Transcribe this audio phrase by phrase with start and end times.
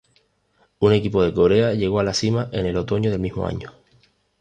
[0.79, 3.71] Un equipo de Corea llegó a la cima en el otoño del mismo año.